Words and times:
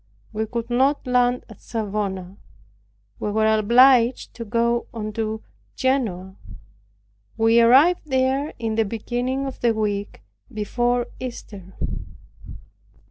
We 0.33 0.47
could 0.47 0.71
not 0.71 1.05
land 1.05 1.45
at 1.47 1.61
Savona. 1.61 2.37
We 3.19 3.29
were 3.31 3.45
obliged 3.59 4.33
to 4.33 4.43
go 4.43 4.87
on 4.91 5.13
to 5.13 5.43
Genoa. 5.75 6.37
We 7.37 7.61
arrived 7.61 8.07
there 8.07 8.51
in 8.57 8.73
the 8.73 8.83
beginning 8.83 9.45
of 9.45 9.59
the 9.59 9.75
week 9.75 10.23
before 10.51 11.05
Easter. 11.19 11.75